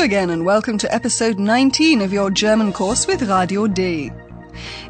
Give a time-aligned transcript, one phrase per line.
[0.00, 4.10] Hello again, and welcome to episode 19 of your German course with Radio D.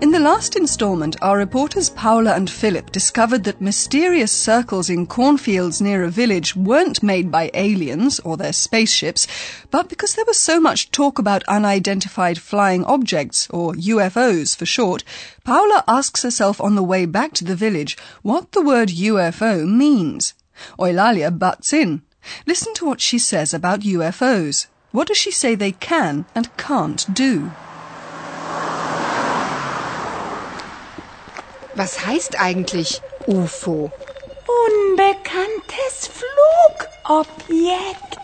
[0.01, 5.81] In the last instalment, our reporters Paula and Philip discovered that mysterious circles in cornfields
[5.81, 9.27] near a village weren't made by aliens or their spaceships,
[9.73, 15.03] but because there was so much talk about unidentified flying objects, or UFOs for short,
[15.43, 20.35] Paula asks herself on the way back to the village what the word UFO means.
[20.79, 22.03] Eulalia butts in.
[22.47, 24.69] Listen to what she says about UFOs.
[24.93, 27.53] What does she say they can and can't do?
[31.77, 33.93] Was heißt eigentlich UFO?
[34.67, 38.19] Unbekanntes Flugobjekt.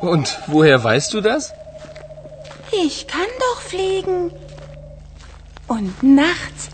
[0.00, 1.52] Und woher weißt du das?
[2.70, 4.30] Ich kann doch fliegen.
[5.66, 6.68] Und nachts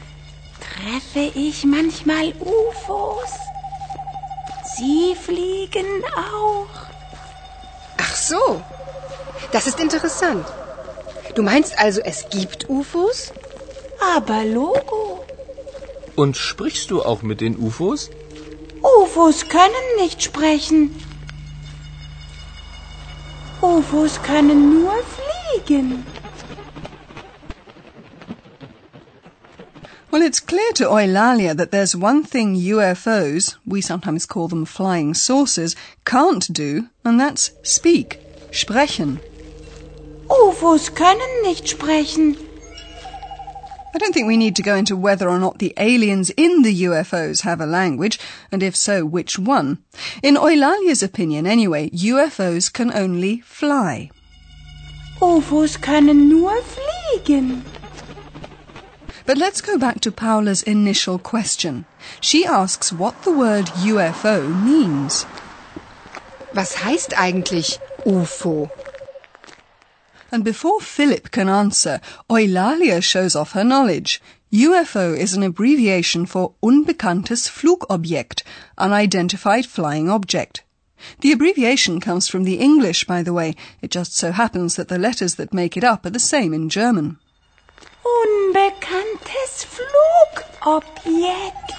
[0.60, 3.32] treffe ich manchmal UFOs.
[4.76, 6.79] Sie fliegen auch.
[8.30, 8.62] So.
[9.50, 10.46] Das ist interessant.
[11.34, 13.32] Du meinst also, es gibt UFOs?
[14.16, 15.24] Aber Logo.
[16.14, 18.10] Und sprichst du auch mit den UFOs?
[18.82, 20.82] UFOs können nicht sprechen.
[23.62, 26.06] UFOs können nur fliegen.
[30.10, 35.14] Well, it's clear to Eulalia that there's one thing UFOs, we sometimes call them flying
[35.14, 38.18] saucers, can't do, and that's speak,
[38.50, 39.20] sprechen.
[40.28, 42.36] Oh, UFOs können nicht sprechen.
[43.94, 46.84] I don't think we need to go into whether or not the aliens in the
[46.84, 48.18] UFOs have a language,
[48.50, 49.78] and if so, which one.
[50.24, 54.10] In Eulalia's opinion, anyway, UFOs can only fly.
[55.22, 57.62] Oh, UFOs können nur fliegen.
[59.30, 61.84] But let's go back to Paula's initial question.
[62.20, 65.24] She asks what the word UFO means.
[66.52, 68.72] Was heißt eigentlich UFO?
[70.32, 74.20] And before Philip can answer, Eulalia shows off her knowledge.
[74.52, 78.42] UFO is an abbreviation for Unbekanntes Flugobjekt,
[78.78, 80.64] unidentified flying object.
[81.20, 83.54] The abbreviation comes from the English, by the way.
[83.80, 86.68] It just so happens that the letters that make it up are the same in
[86.68, 87.18] German.
[88.18, 91.76] Unbekanntes Flugobjekt.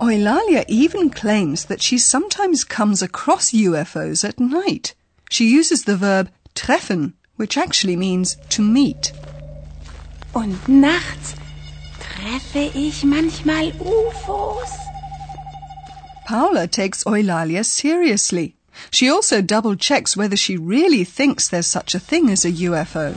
[0.00, 4.94] Eulalia even claims that she sometimes comes across UFOs at night.
[5.30, 9.12] She uses the verb treffen, which actually means to meet.
[10.34, 11.34] Und nachts
[12.00, 14.70] treffe ich manchmal UFOs.
[16.26, 18.54] Paula takes Eulalia seriously.
[18.90, 23.16] She also double checks whether she really thinks there's such a thing as a UFO.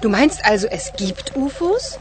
[0.00, 1.98] Du meinst also, es gibt UFOs?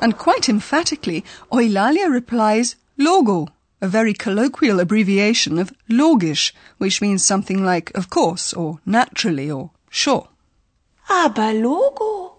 [0.00, 3.48] And quite emphatically, Eulalia replies Logo,
[3.80, 9.70] a very colloquial abbreviation of logisch, which means something like of course, or naturally, or
[9.90, 10.28] sure.
[11.08, 12.34] Aber Logo.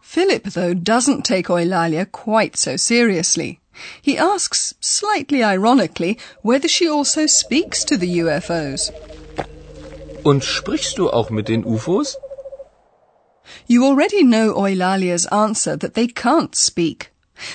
[0.00, 3.58] Philip, though, doesn't take Eulalia quite so seriously.
[4.00, 8.92] He asks, slightly ironically, whether she also speaks to the UFOs.
[10.22, 12.16] Und sprichst du auch mit den UFOs?
[13.66, 17.10] You already know Eulalia's answer that they can't speak.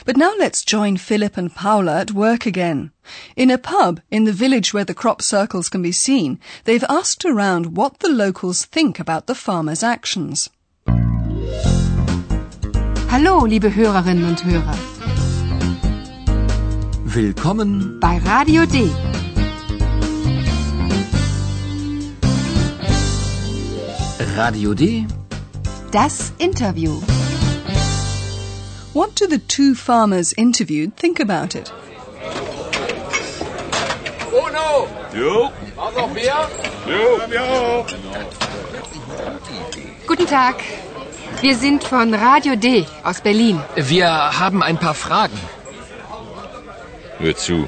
[0.06, 2.92] But now let's join Philip and Paula at work again.
[3.36, 7.26] In a pub in the village where the crop circles can be seen, they've asked
[7.26, 10.50] around what the locals think about the farmers' actions.
[13.10, 14.78] Hallo, liebe Hörerinnen und Hörer.
[17.06, 18.90] Willkommen Bei Radio D.
[24.36, 25.06] Radio D.
[25.92, 27.02] Das Interview.
[28.94, 31.72] What do the two farmers interviewed think about it?
[34.30, 34.88] Bruno!
[35.16, 36.48] Jo, du noch Bier?
[36.86, 37.86] jo, ja.
[40.06, 40.58] Guten Tag.
[41.42, 43.60] Wir sind von Radio D aus Berlin.
[43.76, 45.40] Wir haben ein paar Fragen.
[47.18, 47.68] Hör zu.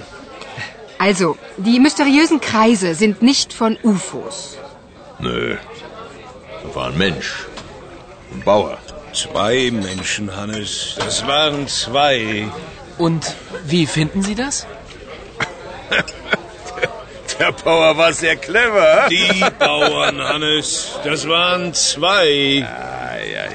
[1.00, 4.58] Also, die mysteriösen Kreise sind nicht von UFOs.
[5.18, 5.58] Nö.
[6.64, 7.48] Da war ein Mensch.
[8.32, 8.78] Ein Bauer.
[9.14, 10.96] Zwei Menschen, Hannes.
[10.98, 12.48] Das waren zwei.
[12.98, 13.36] Und
[13.66, 14.68] wie finden Sie das?
[17.40, 19.08] Der Bauer war sehr clever.
[19.10, 21.00] Die Bauern, Hannes.
[21.04, 22.66] Das waren zwei.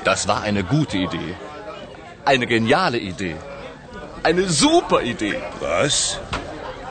[0.05, 1.35] Das war eine gute Idee.
[2.25, 3.37] Eine geniale Idee.
[4.23, 5.39] Eine super Idee.
[5.61, 6.19] Was?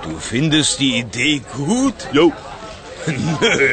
[0.03, 2.07] Du findest die Idee gut?
[2.13, 2.31] Jo.
[3.07, 3.69] Nö,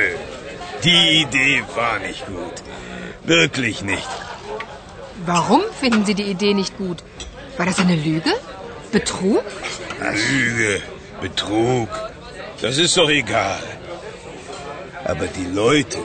[0.82, 2.62] die Idee war nicht gut.
[3.24, 4.08] Wirklich nicht.
[5.24, 7.02] Warum finden Sie die Idee nicht gut?
[7.56, 8.32] War das eine Lüge?
[8.90, 9.44] Betrug?
[10.30, 10.82] Lüge,
[11.20, 11.88] Betrug,
[12.60, 13.62] das ist doch egal.
[15.04, 15.98] Aber die Leute,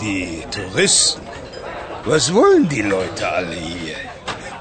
[0.00, 1.22] die Touristen,
[2.04, 3.96] was wollen die Leute alle hier?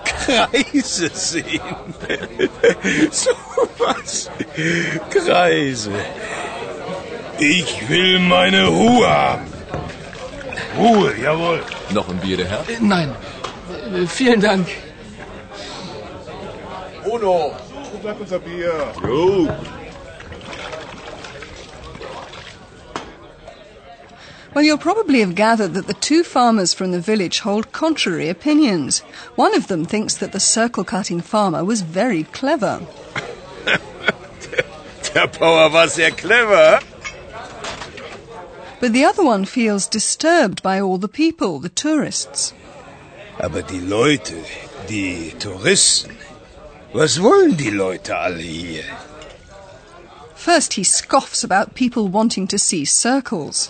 [0.04, 1.62] Kreise sehen.
[3.12, 3.32] so
[3.78, 4.30] was.
[5.10, 5.92] Kreise.
[7.40, 9.57] Ich will meine Ruhe haben.
[10.78, 11.62] Ruhe, jawohl.
[11.92, 12.64] Noch ein Bier, der Herr?
[12.70, 13.16] Äh, nein,
[13.94, 14.68] Äh, vielen Dank.
[17.06, 17.56] Uno.
[18.04, 18.74] Sag unser Bier.
[19.04, 19.48] Jo.
[24.54, 29.04] Well, you'll probably have gathered that the two farmers from the village hold contrary opinions.
[29.36, 32.82] One of them thinks that the circle cutting farmer was very clever.
[35.14, 36.80] Der Bauer war sehr clever.
[38.80, 42.54] But the other one feels disturbed by all the people, the tourists.
[43.40, 44.44] Aber die Leute,
[44.88, 46.16] die Touristen,
[46.94, 48.84] was wollen die Leute alle hier?
[50.36, 53.70] First, he scoffs about people wanting to see circles.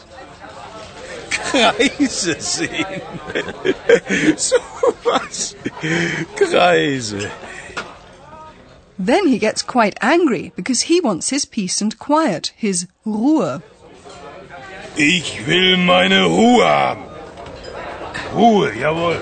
[1.29, 3.01] Kreise sehen.
[4.37, 4.57] so
[5.05, 5.55] was.
[6.35, 7.31] Kreise.
[8.99, 13.61] Then he gets quite angry because he wants his peace and quiet, his Ruhe.
[14.97, 17.03] Ich will meine Ruhe haben.
[18.33, 19.21] Ruhe, jawohl.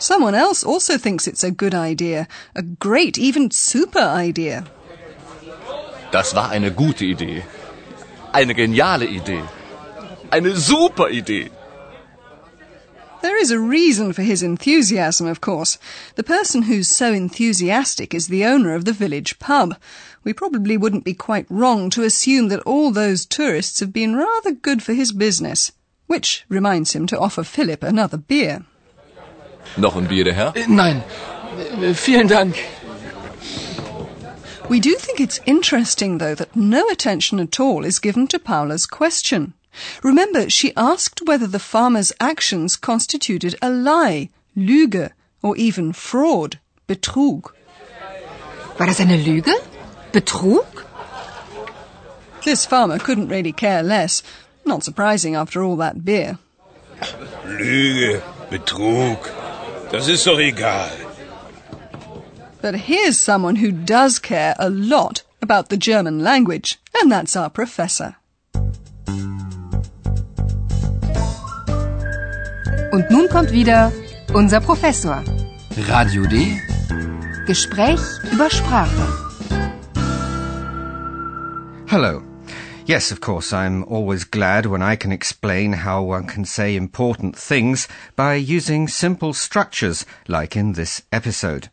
[0.00, 2.26] Someone else also thinks it's a good idea,
[2.56, 4.64] a great, even super idea.
[6.10, 7.44] Das war eine gute Idee.
[8.32, 9.44] Eine geniale Idee.
[10.30, 11.50] Eine super Idee.
[13.22, 15.78] There is a reason for his enthusiasm, of course.
[16.16, 19.76] The person who's so enthusiastic is the owner of the village pub.
[20.24, 24.52] We probably wouldn't be quite wrong to assume that all those tourists have been rather
[24.52, 25.72] good for his business.
[26.06, 28.64] Which reminds him to offer Philip another beer.
[29.76, 30.52] Noch ein Bier, der Herr?
[30.54, 31.02] Äh, Nein,
[31.80, 32.56] Äh, vielen Dank.
[34.68, 38.86] We do think it's interesting, though, that no attention at all is given to Paula's
[38.86, 39.52] question.
[40.02, 45.10] Remember, she asked whether the farmer's actions constituted a lie, Lüge,
[45.42, 47.52] or even fraud, Betrug.
[48.78, 49.52] War das eine Lüge?
[50.14, 50.84] Betrug?
[52.44, 54.22] This farmer couldn't really care less.
[54.64, 56.38] Not surprising after all that beer.
[57.44, 59.18] Lüge, Betrug,
[59.90, 60.88] das ist doch egal.
[62.62, 67.50] But here's someone who does care a lot about the German language, and that's our
[67.50, 68.14] professor.
[72.92, 73.90] Und nun kommt wieder
[74.32, 75.24] unser Professor.
[75.88, 76.60] Radio D.
[77.46, 78.00] Gespräch
[78.32, 79.33] über Sprache.
[81.94, 82.24] Hello.
[82.86, 87.36] Yes, of course, I'm always glad when I can explain how one can say important
[87.36, 87.86] things
[88.16, 91.70] by using simple structures, like in this episode.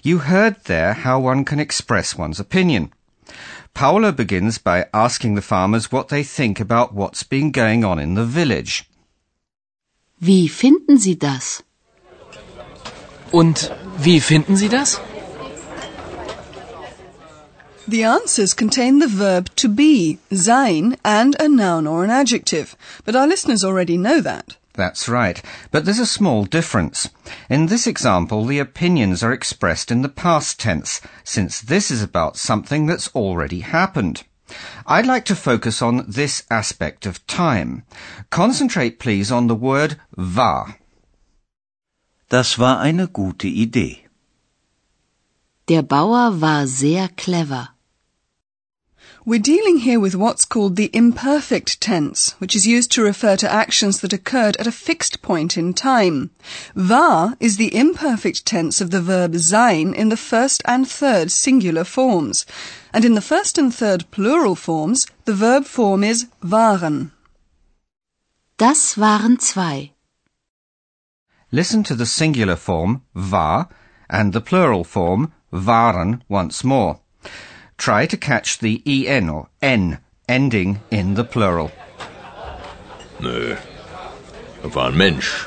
[0.00, 2.92] You heard there how one can express one's opinion.
[3.74, 8.14] Paula begins by asking the farmers what they think about what's been going on in
[8.14, 8.84] the village.
[10.20, 11.64] Wie finden Sie das?
[13.32, 15.00] Und wie finden Sie das?
[17.88, 22.76] The answers contain the verb to be, sein, and a noun or an adjective,
[23.06, 24.58] but our listeners already know that.
[24.74, 25.40] That's right,
[25.70, 27.08] but there's a small difference.
[27.48, 32.36] In this example, the opinions are expressed in the past tense, since this is about
[32.36, 34.22] something that's already happened.
[34.86, 37.84] I'd like to focus on this aspect of time.
[38.28, 40.76] Concentrate, please, on the word war.
[42.28, 44.04] Das war eine gute Idee.
[45.68, 47.70] Der Bauer war sehr clever.
[49.24, 53.52] We're dealing here with what's called the imperfect tense, which is used to refer to
[53.52, 56.30] actions that occurred at a fixed point in time.
[56.74, 61.84] War is the imperfect tense of the verb sein in the first and third singular
[61.84, 62.46] forms.
[62.92, 67.12] And in the first and third plural forms, the verb form is waren.
[68.56, 69.92] Das waren zwei.
[71.52, 73.68] Listen to the singular form war
[74.10, 77.00] and the plural form waren once more.
[77.78, 81.70] Try to catch the en or n ending in the plural.
[83.20, 83.56] Nö.
[84.64, 85.46] Er war ein Mensch.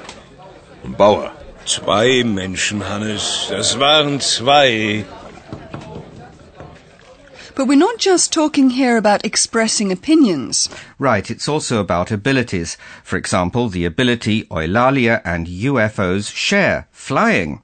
[0.83, 1.31] Ein Bauer.
[1.65, 3.47] Zwei Menschen, Hannes.
[3.49, 5.05] Das waren zwei.
[7.53, 10.69] But we're not just talking here about expressing opinions.
[10.97, 12.77] Right, it's also about abilities.
[13.03, 17.61] For example, the ability Eulalia and UFOs share, flying.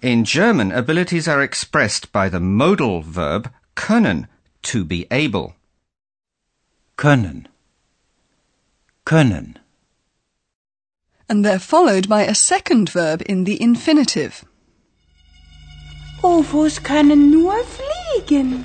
[0.00, 4.28] In German, abilities are expressed by the modal verb können,
[4.62, 5.54] to be able.
[6.96, 7.48] Können.
[9.04, 9.58] Können.
[11.28, 14.44] And they're followed by a second verb in the infinitive.
[16.22, 18.64] Oh, UFOs können nur fliegen.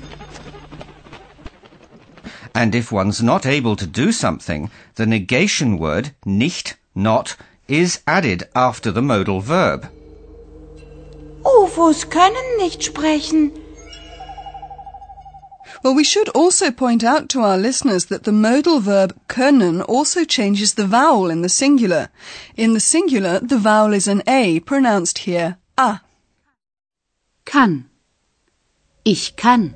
[2.55, 7.35] And if one's not able to do something, the negation word nicht, not,
[7.67, 9.89] is added after the modal verb.
[11.45, 13.51] Oh, UFOs können nicht sprechen.
[15.81, 20.25] Well, we should also point out to our listeners that the modal verb können also
[20.25, 22.09] changes the vowel in the singular.
[22.57, 26.01] In the singular, the vowel is an A, pronounced here a.
[27.45, 27.89] Kann.
[29.05, 29.75] Ich kann.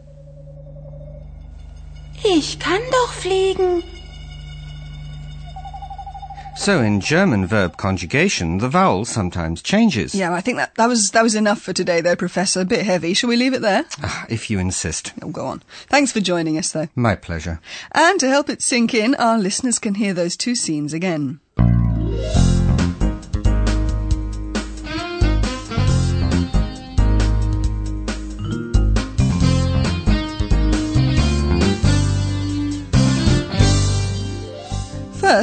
[2.23, 3.83] Ich kann doch fliegen.
[6.55, 10.15] So in German verb conjugation, the vowel sometimes changes.
[10.15, 12.61] Yeah, I think that, that was that was enough for today, though, Professor.
[12.61, 13.13] A bit heavy.
[13.13, 13.85] Shall we leave it there?
[14.01, 15.13] Ah, If you insist.
[15.21, 15.61] Oh, go on.
[15.89, 16.87] Thanks for joining us, though.
[16.95, 17.59] My pleasure.
[17.91, 21.39] And to help it sink in, our listeners can hear those two scenes again.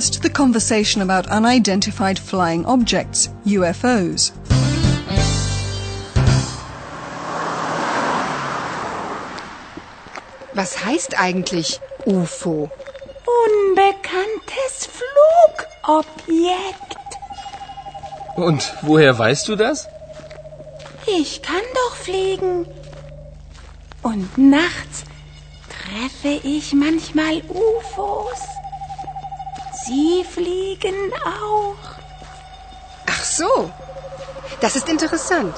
[0.00, 4.33] First, the conversation about unidentified flying objects, UFOs.
[10.54, 12.71] Was heißt eigentlich UFO?
[13.45, 14.88] Unbekanntes
[15.85, 16.97] Flugobjekt.
[18.37, 19.87] Und woher weißt du das?
[21.07, 22.64] Ich kann doch fliegen.
[24.02, 25.04] Und nachts
[25.69, 28.60] treffe ich manchmal UFOs.
[29.90, 31.85] Sie fliegen auch.
[33.06, 33.70] Ach so.
[34.61, 35.54] Das ist interessant.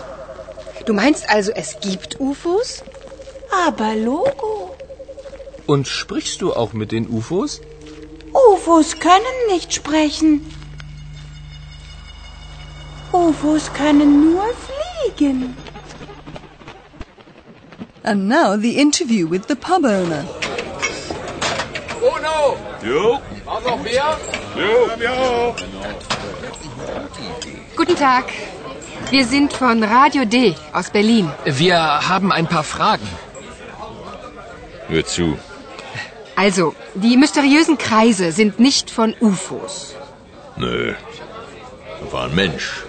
[0.86, 2.82] Du meinst also, es gibt UFOs?
[3.66, 4.74] Aber Logo.
[5.66, 7.60] Und sprichst du auch mit den UFOs?
[8.32, 10.32] UFOs können nicht sprechen.
[13.12, 15.54] UFOs können nur fliegen.
[18.02, 20.24] And now the interview with the pub owner.
[22.14, 22.56] Uno!
[22.82, 23.20] Jo.
[23.52, 24.16] Auch noch Bier?
[24.56, 25.54] Jo, hab ich auch.
[27.76, 28.24] Guten Tag.
[29.10, 31.30] Wir sind von Radio D aus Berlin.
[31.44, 31.78] Wir
[32.08, 33.06] haben ein paar Fragen.
[34.88, 35.36] Hör zu.
[36.34, 39.96] Also, die mysteriösen Kreise sind nicht von UFOs.
[40.56, 40.94] Nö.
[42.00, 42.84] Da war ein Mensch.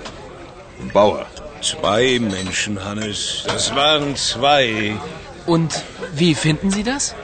[0.79, 1.25] Ein Bauer.
[1.62, 3.43] Zwei Menschen, Hannes.
[3.46, 4.96] Das waren zwei.
[5.46, 7.15] Und wie finden Sie das?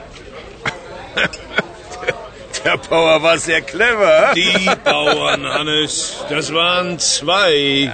[2.64, 4.32] Der Bauer war sehr clever.
[4.34, 6.24] Die Bauern, Hannes.
[6.28, 7.90] Das waren zwei.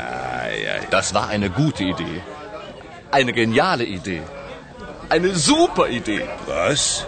[0.91, 2.23] Das war eine gute Idee.
[3.11, 4.23] Eine geniale Idee.
[5.09, 6.25] Eine super Idee.
[6.47, 7.07] Was?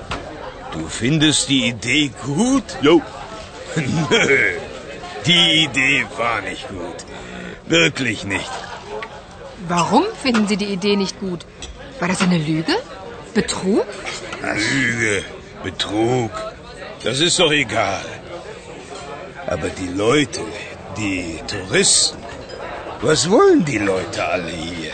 [0.73, 2.65] Du findest die Idee gut?
[2.81, 3.03] Jo.
[3.77, 4.39] Nö.
[5.27, 7.05] Die Idee war nicht gut.
[7.67, 8.51] Wirklich nicht.
[9.67, 11.45] Warum finden Sie die Idee nicht gut?
[11.99, 12.77] War das eine Lüge?
[13.35, 13.87] Betrug?
[14.43, 15.25] Lüge,
[15.65, 16.31] Betrug,
[17.05, 18.05] das ist doch egal.
[19.47, 20.41] Aber die Leute,
[20.97, 22.19] die Touristen,
[23.01, 24.93] was wollen die Leute alle hier?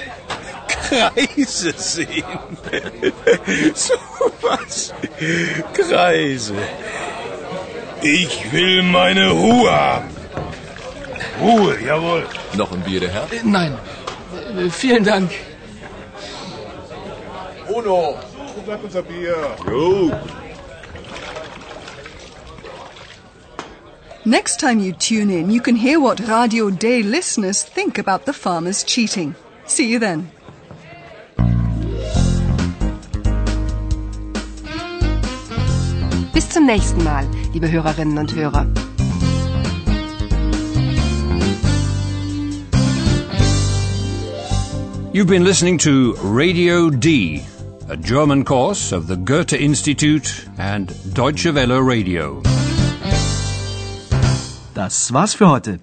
[0.69, 2.25] Kreise sehen.
[3.75, 3.95] so
[4.43, 4.93] was.
[5.73, 6.55] Kreise.
[8.03, 10.11] Ich will meine Ruhe haben.
[11.41, 12.27] Ruhe, jawohl.
[12.55, 13.23] Noch ein Bier, der Herr?
[13.33, 13.77] Äh, Nein.
[14.59, 15.31] Äh, Vielen Dank.
[17.69, 18.19] Uno!
[19.67, 20.13] Jo.
[24.27, 28.33] Next time you tune in, you can hear what Radio D listeners think about the
[28.33, 29.35] farmers cheating.
[29.67, 30.31] See you then.
[36.33, 38.67] Bis zum nächsten Mal, liebe Hörerinnen und Hörer.
[45.13, 47.43] You've been listening to Radio D,
[47.91, 52.43] a German course of the Goethe Institute and Deutsche Welle Radio.
[54.85, 55.81] Das war's für heute.